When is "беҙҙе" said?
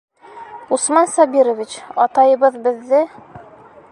2.67-3.05